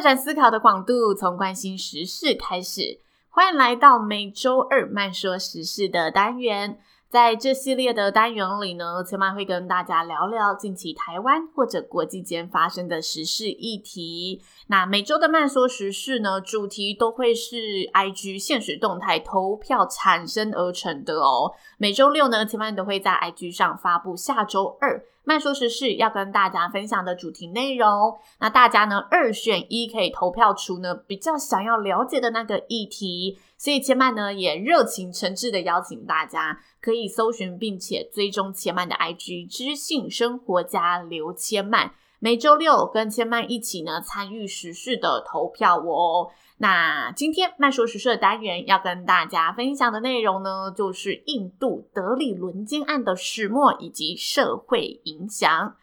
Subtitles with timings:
[0.00, 3.00] 拓展思考的广度，从关心时事开始。
[3.28, 6.78] 欢迎来到每周二慢说时事的单元。
[7.10, 14.40] 在这系列的单元里呢，千嫚会跟大家聊聊近期台湾或者国际间发生的时事议题。
[14.68, 17.56] 那每周的慢说时事呢，主题都会是
[17.92, 21.52] IG 现实动态投票产生而成的哦。
[21.76, 28.18] 每周六呢，千嫚都会在 IG 上发布下周二慢说时事要跟大家分享的主题内容。
[28.40, 33.38] 那大家呢，二选一可以投票出呢比较想要了解的那个议题。
[33.56, 46.30] 所以千嫚呢也热情诚挚的邀请大家，可以搜寻并且追踪千嫚的 IG 知性生活家刘千嫚，每周六跟千曼一起呢参与时事的投票哦。
[46.62, 55.74] 那今天慢说时事的单元要跟大家分享的内容呢，就是印度德里轮奸案的始末以及社会影响。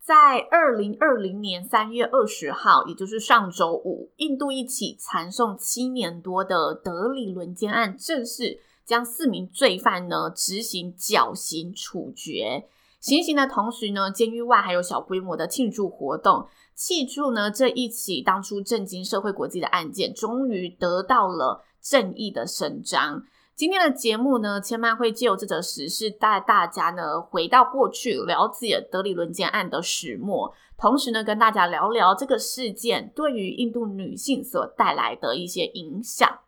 [0.00, 12.64] 在二零二零年三月二十号，也就是上周五，印度一起缠讼七年多的德里轮奸案正式将四名罪犯呢执行绞刑处决。
[13.00, 23.24] 行刑的同时呢，监狱外还有小规模的庆祝活动，庆祝呢这一起当初震惊社会国际的案件终于得到了正义的伸张。
[23.56, 36.38] 今天的节目呢，千嫚会借由这则时事带大家呢回到过去，了解德里轮奸案的始末，同时呢跟大家聊聊这个事件对于印度女性所带来的一些影响。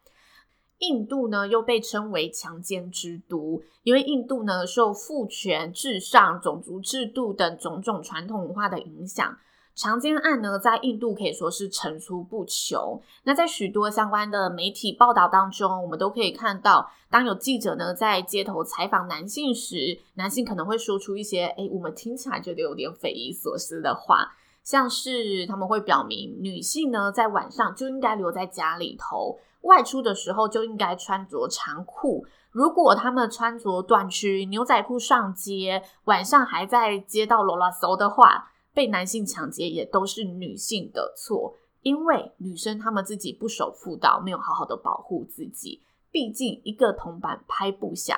[0.82, 9.37] 印度呢又被称为强奸之都，因为印度呢受父权至上、种族制度等种种传统文化的影响。
[9.75, 13.00] 强奸案呢，在印度可以说是层出不穷。
[13.25, 32.24] 那在许多相关的媒体报道当中，我们都可以看到，当有记者呢在街头采访男性时，男性可能会说出一些诶，我们听起来觉得有点匪夷所思的话，像是他们会表明，女性呢在晚上就应该留在家里头，外出的时候就应该穿着长裤。
[32.50, 45.82] 如果他们穿着短裙、牛仔裤上街，晚上还在街道啰啰嗦的话，被男性抢劫也都是女性的错，因为女生她们自己不守妇道，没有好好的保护自己。
[46.10, 48.14] 毕竟一个铜板拍不响，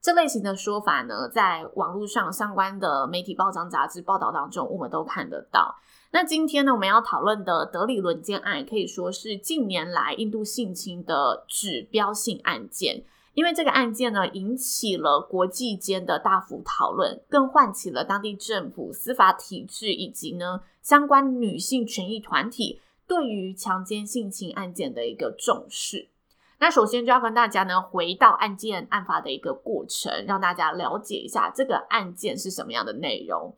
[0.00, 5.74] 这类型的说法呢，在网络上相关的媒体报章杂志报道当中，我们都看得到。
[6.14, 13.02] 那今天呢，我们要讨论的德里轮奸案，可以说是近年来印度性侵的指标性案件。
[13.32, 26.10] 因为这个案件呢，引起了国际间的大幅讨论，更唤起了当地政府、司法体制以及呢相关女性权益团体对于强奸性侵案件的一个重视。
[26.58, 33.56] 那首先就要跟大家呢回到案件案发的一个过程，让大家了解一下这个案件是什么样的内容。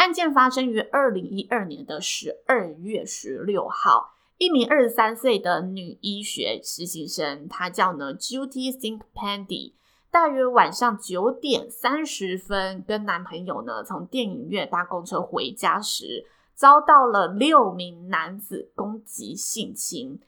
[0.00, 4.14] 案件发生于二零一二年的十二月十六号。
[4.38, 9.74] 一名二十三岁的女医学实习生，她叫呢 Jyoti Singh Pandey，
[10.10, 16.24] 大约晚上九点三十分，跟男朋友呢从电影院搭公车回家时，
[16.54, 20.18] 遭到了六名男子攻击性侵。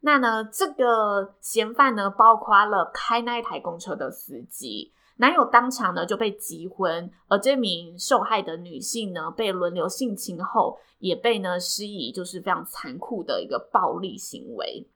[0.00, 4.92] 那呢，这个嫌犯呢，包括了开那一台公车的司机。
[5.20, 14.88] 男友当场呢就被击昏，而这名受害的女性呢被轮流性侵后，也被呢施以就是非常残酷的一个暴力行为。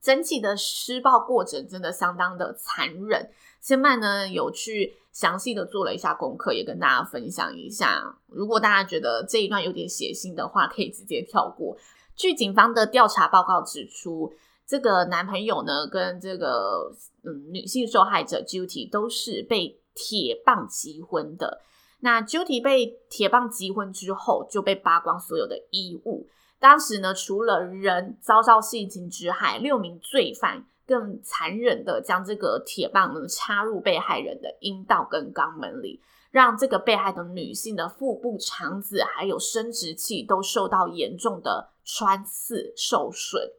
[0.00, 3.30] 整体的施暴过程真的相当的残忍。
[3.60, 8.16] 千嫚呢有去详细的做了一下功课，也跟大家分享一下。
[8.28, 11.76] 如果大家觉得这一段有点血腥的话，可以直接跳过。
[12.14, 14.32] 据警方的调查报告指出。
[14.66, 16.92] 这个男朋友呢，跟这个
[17.22, 21.60] 嗯女性受害者 Judy 都是被铁棒击昏的。
[22.00, 26.26] 那 Judy 被铁棒击昏之后，就被扒光所有的衣物。
[26.58, 43.52] 当时呢，除了人遭到性侵之害，六名罪犯更残忍的将这个铁棒呢插入被害人的阴道跟肛门里，让这个被害的女性的腹部、肠子还有生殖器都受到严重的穿刺受损。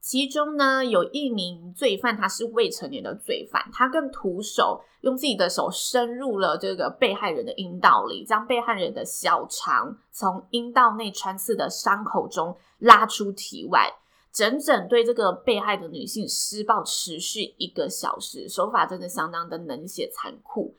[0.00, 13.92] 其中呢，有一名罪犯，他是未成年的罪犯，他更徒手用自己的手深入了这个被害人的阴道里，将被害人的小肠从阴道内穿刺的伤口中拉出体外，
[14.32, 20.74] 整整对这个被害的女性施暴持续一个小时，手法真的相当的冷血残酷。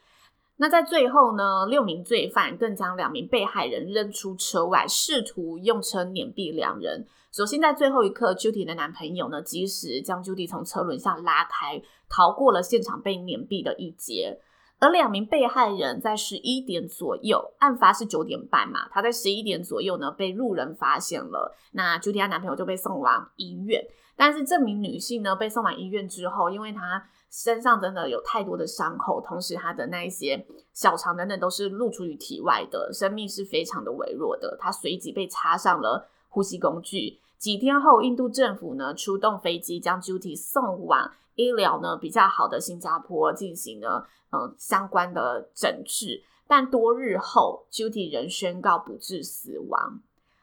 [0.58, 7.06] 那在最后呢，六名罪犯更将两名被害人扔出车外，试图用车碾毙两人。
[7.32, 14.42] 首先在最后一刻，Judy 的男朋友呢，及时将 Judy 从车轮下拉开，逃过了现场被碾毙的一劫。
[14.80, 23.82] 而两名被害人在十一点左右，案发是九点半嘛，他在十一点左右呢被路人发现了，那 Judy 她男朋友就被送往医院。
[24.18, 34.58] 但是这名女性呢被送往医院之后，因为她身上真的有太多的伤口，同时她的那一些小肠等等都是露出于体外的，生命是非常的微弱的。
[34.60, 37.20] 她随即被插上了呼吸工具。
[37.38, 50.02] 几天后，印度政府呢出动飞机将 Judy 送往医疗呢比较好的新加坡进行了嗯相关的诊治，但多日后，Judy 仍宣告不治死亡。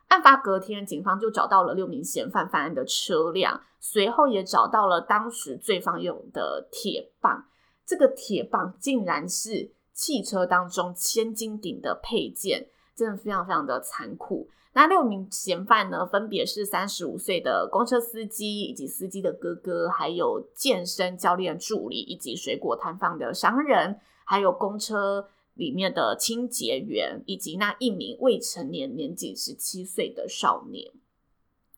[0.09, 7.45] 案发隔天，警方就找到了六名嫌犯犯案的车辆，随后也找到了当时罪犯用的铁棒。
[7.87, 14.49] 这个铁棒竟然是汽车当中千斤顶的配件，真的非常非常的残酷。
[14.79, 25.29] 那六名嫌犯呢，分别是三十五岁的公车司机，以及司机的哥哥，还有健身教练助理，以及水果摊贩的商人，还有公车。
[25.55, 30.93] 里面的清洁员以及那一名未成年、年仅十七岁的少年，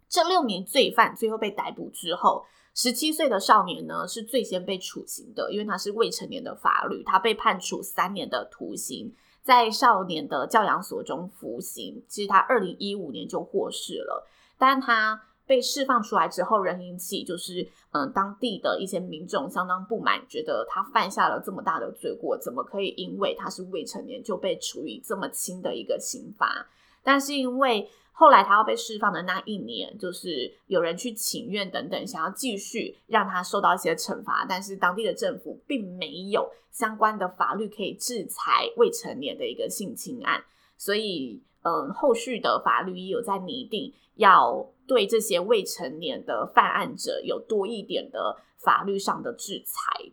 [0.07, 2.45] 这六名罪犯最后被逮捕之后，
[2.75, 12.03] 十七岁的少年呢是最先被处刑的，因为他是未成年的法律，他被判处三年的徒刑，在少年的教养所中服刑。
[12.09, 14.27] 其实他二零一五年就获释了，
[14.59, 15.23] 但他。
[15.47, 26.69] 被释放出来之后，仍引起就是嗯当地的一些民众相当不满，觉得他犯下了这么大的罪过，怎么可以因为他是未成年就被处以这么轻的一个刑罚？
[27.03, 27.91] 但是因为
[28.21, 40.45] 后来他要被释放的那一年，就是有人去请愿等等，想要继续让他受到一些惩罚，但是当地的政府并没有相关的法律可以制裁未成年的一个性侵案，
[40.77, 44.71] 所以嗯后续的法律也有在拟定要。
[44.91, 50.11] 对这些未成年的犯案者有多一点的法律上的制裁，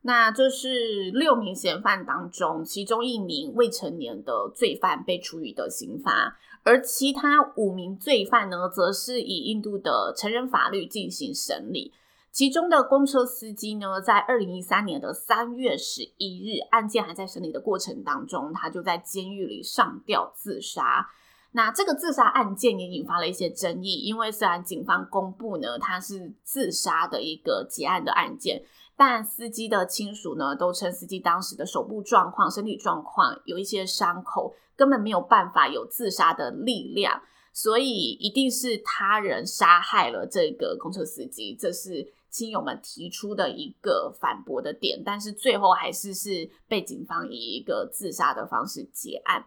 [0.00, 11.92] 那就是六名嫌犯当中，其中一名未成年的罪犯被处以的刑罚，而其他五名罪犯呢，则是以印度的成人法律进行审理。
[12.30, 21.08] 其中的公车司机呢，在二零一三年的三月十一日，案件还在审理的过程当中，他就在监狱里上吊自杀。
[21.52, 28.62] 那这个自杀案件也引发了一些争议，因为虽然警方公布呢，他是自杀的一个结案的案件，
[28.98, 37.22] 但司机的亲属呢都称司机当时的手部状况、身体状况有一些伤口，根本没有办法有自杀的力量，
[37.52, 49.46] 所以一定是他人杀害了这个公车司机，这是亲友们提出的一个反驳的点，但是最后还是是被警方以一个自杀的方式结案。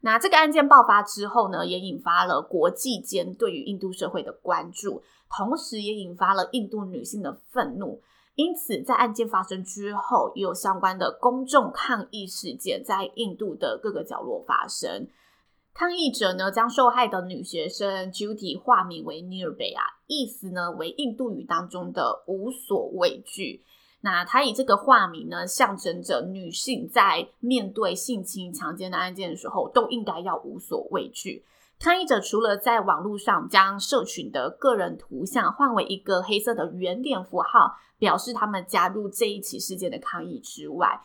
[0.00, 8.02] 那这个案件爆发之后呢，也引发了国际间对于印度社会的关注，同时也引发了印度女性的愤怒。
[8.38, 15.08] 因此，在案件发生之后，也有相关的公众抗议事件在印度的各个角落发生。
[15.74, 23.64] 抗议者呢，将受害的女学生 Judy 化名为 Nirbaya，意思呢为印度语当中的无所畏惧。
[24.00, 31.44] 那他以这个化名呢，象征着女性在面对性侵、强奸的案件的时候，都应该要无所畏惧。
[31.80, 41.00] 抗议者除了在网络上将社群的个人图像换为一个黑色的圆点符号，表示他们加入这一起事件的抗议之外，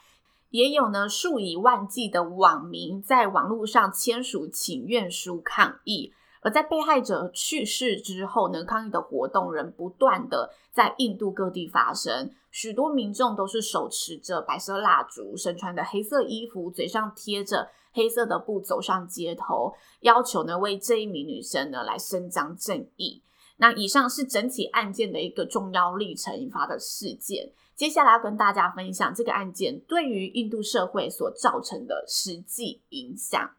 [0.50, 6.13] 也有呢数以万计的网民在网络上签署请愿书抗议。
[6.41, 23.24] 而在被害者去世之后呢，抗议的活动仍不断的在印度各地发生，许多民众都是手持着白色蜡烛，身穿的黑色衣服，嘴上贴着黑色的布，走上街头，要求呢为这一名女生呢来伸张正义。
[23.57, 33.50] 那以上是整起案件的一个重要历程引发的事件，接下来要跟大家分享这个案件对于印度社会所造成的实际影响。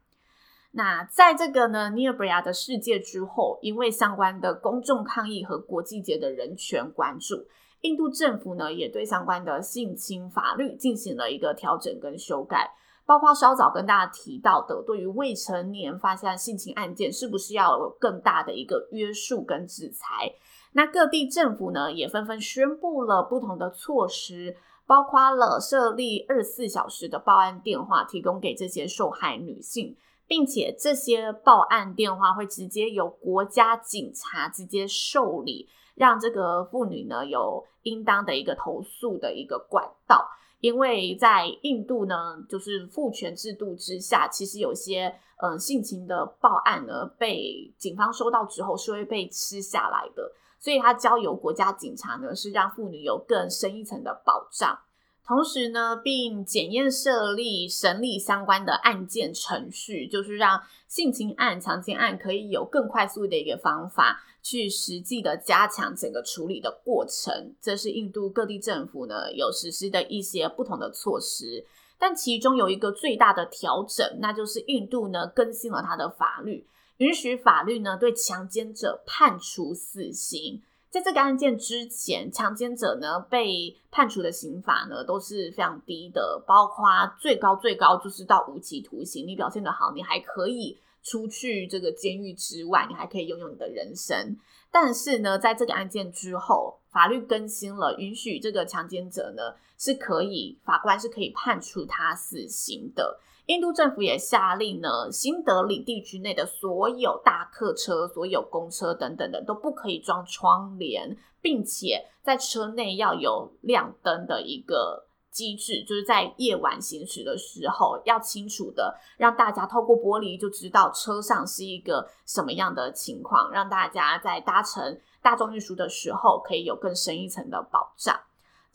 [0.70, 7.46] 那在这个呢，Nirbhaya 的事件之后，因为相关的公众抗议和国际界的人权关注，
[7.84, 12.70] 印度政府呢也对相关的性侵法律进行了一个调整跟修改，
[13.04, 20.32] 包括稍早跟大家提到的，对于未成年发生性侵案件，是不是要有更大的一个约束跟制裁？
[20.72, 29.94] 那各地政府呢，也纷纷宣布了不同的措施，包括了设立二十四小时的报案电话，提供给这些受害女性，
[30.26, 40.28] 并且这些报案电话会直接由国家警察直接受理，让这个妇女呢有应当的一个投诉的一个管道。
[40.60, 54.78] 因为在印度呢，就是父权制度之下，其实有些嗯、性侵的报案呢，被警方收到之后是会被吃下来的，所以他交由国家警察呢，是让妇女有更深一层的保障。
[55.26, 67.54] 同时呢，并检验设立审理相关的案件程序，就是让性侵案、强奸案可以有更快速的一个方法去实际的加强整个处理的过程。
[67.58, 71.64] 这是印度各地政府呢有实施的一些不同的措施，
[71.98, 76.66] 但其中有一个最大的调整，那就是印度呢更新了它的法律，
[76.98, 80.60] 允许法律呢对强奸者判处死刑。
[80.94, 86.86] 在这个案件之前，强奸者呢被判处的刑罚呢都是非常低的，包括
[87.18, 89.26] 最高最高就是到无期徒刑。
[89.26, 94.36] 你表现得好，你还可以出去这个监狱之外，你还可以拥有你的人生。
[94.70, 103.18] 但是呢，在这个案件之后，法律更新了，允许这个强奸者呢是可以，法官是可以判处他死刑的。
[103.46, 128.18] 印度政府也下令呢，新德里地区内的所有大客车、所有公车等等的都不可以装窗帘，并且在车内要有亮灯的一个机制，就是在夜晚行驶的时候，要清楚的让大家透过玻璃就知道车上是一个什么样的情况，让大家在搭乘大众运输的时候可以有更深一层的保障。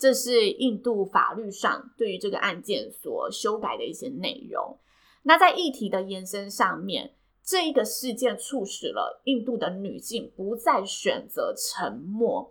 [0.00, 4.78] 这是印度法律上对于这个案件所修改的一些内容。
[5.24, 7.12] 那在议题的延伸上面，
[7.44, 12.50] 这一个事件促使了印度的女性不再选择沉默。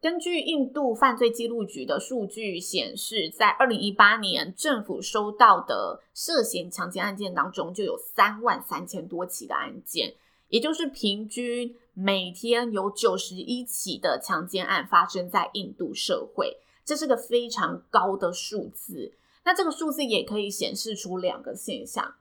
[0.00, 10.14] 根据印度犯罪记录局的数据显示，在二零一八年，政府收到的涉嫌强奸案件当中，就有三万三千多起的案件，
[10.46, 16.58] 也就是平均每天有九十一起的强奸案发生在印度社会。
[16.88, 19.12] 这是个非常高的数字，
[19.44, 22.14] 那这个数字也可以显示出两个现象。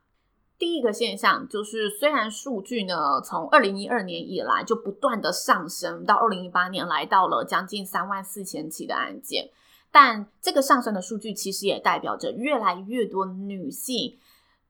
[0.60, 9.50] 第一个现象就是，虽然数据呢从二零一二年以来就不断的上升，到二零一八年来到了将近三万四千起的案件，
[9.90, 14.18] 但这个上升的数据其实也代表着越来越多女性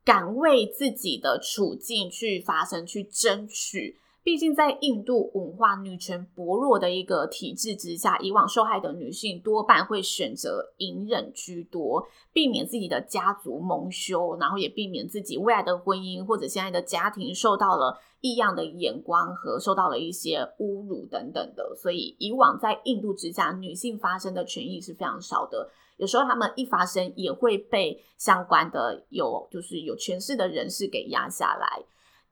[0.05, 3.97] 敢为自己的处境去发声、去争取。
[4.27, 21.73] 毕竟，在印度文化女权薄弱的一个体制之下，以往受害的女性多半会选择隐忍居多，避免自己的家族蒙羞，然后也避免自己未来的婚姻或者现在的家庭受到了异样的眼光和受到了一些侮辱等等的。
[21.77, 25.69] 所以，以往在印度之下，女性发生的权益是非常少的。
[25.95, 31.81] 有时候，她们一发生，也会被相关的有就是有权势的人士给压下来。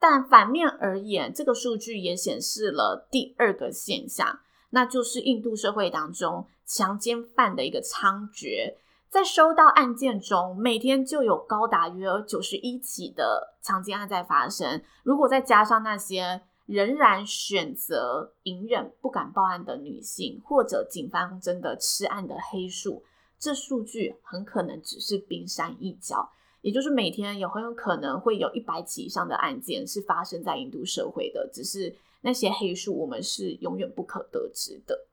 [0.07, 8.75] 但反面而言，这个数据也显示了第二个现象，那就是印度社会当中强奸犯的一个猖獗。
[9.09, 14.79] 在收到案件中，每天就有高达约九十一起的强奸案在发生。
[15.01, 23.03] 如果再加上那些仍然选择隐忍、不敢报案的女性，或者警方真的吃案的黑数，
[23.39, 26.29] 这数据很可能只是冰山一角。
[26.65, 35.05] 也就是每天有很有可能会有一百起以上的案件是发生在印度社会的，只是那些黑数我们是永远不可得知的。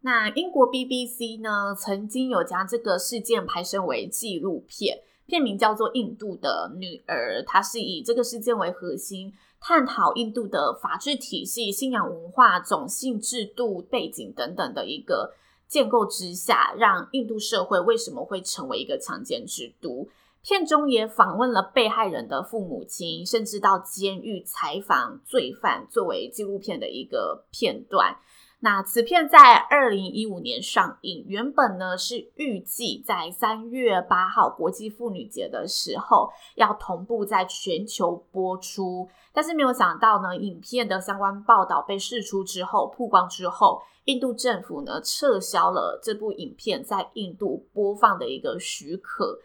[0.00, 15.34] 那英国 BBC 呢，曾经有将这个事件拍摄为纪录片，片名叫做《印度的女儿》，它是以这个事件为核心，探讨印度的法治体系、信仰文化、种姓制度背景等等的一个
[15.68, 20.08] 建构之下，让印度社会为什么会成为一个强奸之都。
[20.48, 28.16] 片中也访问了被害人的父母亲，甚至到监狱采访罪犯，作为纪录片的一个片段。
[28.60, 49.38] 那此片在二零一五年上映，原本呢是预计在三月八号国际妇女节的时候要同步在全球播出，但是没有想到呢，影片的相关报道被释出之后，曝光之后，印度政府呢撤销了这部影片在印度播放的一个许可。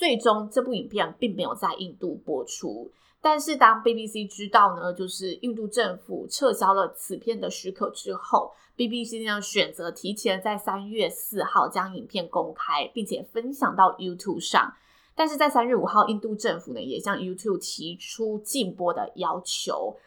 [0.00, 2.90] 最终，这部影片并没有在印度播出。
[3.20, 14.72] 但是，当 BBC 知道呢，就是印度政府撤销了此片的许可之后，BBC 呢选择提前在三月四号将影片公开，并且分享到 YouTube 上。
[15.14, 19.98] 但是在三月五号，印度政府呢也向 YouTube 提出禁播的要求。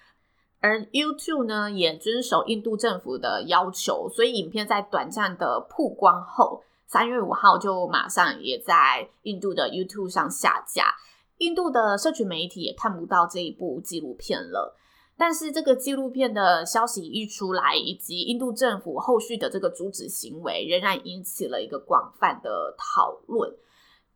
[0.59, 10.93] 而 YouTube 呢，也遵守印度政府的要求，所以影片在短暂的曝光后，三月五号就马上也在印度的 YouTube 上下架。
[11.39, 14.77] 印度的社群媒体也看不到这一部纪录片了。
[15.17, 23.51] 但是这个纪录片的消息一出来，以及印度政府后续的这个阻止行为，仍然引起了一个广泛的讨论。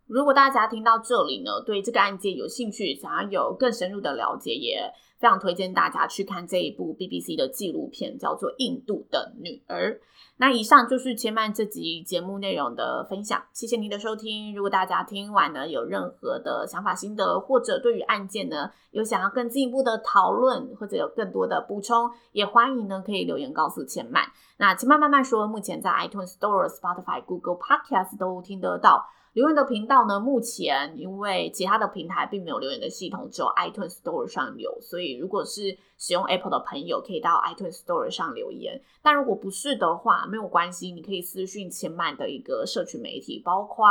[0.05, 9.93] 如果大家听到这里呢，对这个案件有兴趣，想要有更深入的了解，也非常推荐大家去看这一部 BBC 的纪录片，叫做《印度的女儿》。
[10.39, 14.55] 那以上就是千曼这集节目内容的分享，谢谢您的收听。
[14.55, 24.25] 如果大家听完呢，有任何的想法心得，或者对于案件呢有想要更进一步的讨论，或者有更多的补充，也欢迎呢可以留言告诉千曼。
[24.57, 29.07] 那千曼慢慢说，目前在 iTunes Store、Spotify、Google Podcast 都听得到。
[29.33, 38.81] 留言的频道呢，目前因为其他的平台并没有留言的系统，只有 iTunes Store 上有，所以如果是使用 Apple 的朋友，可以到 iTunes Store 上留言。
[39.03, 43.87] 但如果不是的话，没有关系，你可以私讯千曼的一个社群媒体，包括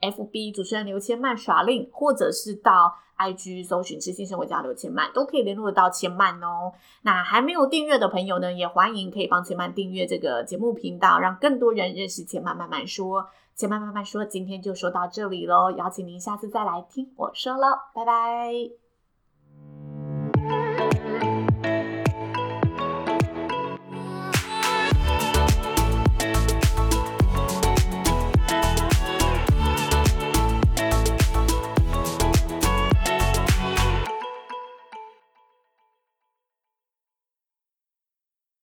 [0.00, 6.72] FB 主持人刘千曼耍令，或者是到 IG 搜寻知性生活家刘千曼，都可以联络得到千曼哦。
[7.02, 13.26] 那还没有订阅的朋友呢，也欢迎可以帮千曼订阅这个节目频道，让更多人认识千曼慢慢说。
[13.54, 18.79] 千曼慢慢说，今天就说到这里喽，邀请您下次再来听我说喽，拜拜。